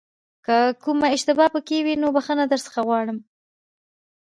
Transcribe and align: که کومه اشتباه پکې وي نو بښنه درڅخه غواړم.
که 0.45 0.57
کومه 0.83 1.07
اشتباه 1.15 1.49
پکې 1.53 1.77
وي 1.85 1.95
نو 2.01 2.07
بښنه 2.15 2.45
درڅخه 2.51 2.79
غواړم. 2.87 3.17